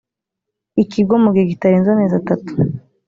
ikigo 0.83 1.13
mu 1.23 1.29
gihe 1.33 1.45
kitarenze 1.51 1.89
amezi 1.91 2.13
atatu 2.21 2.51